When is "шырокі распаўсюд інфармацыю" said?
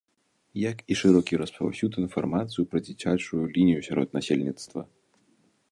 1.01-2.67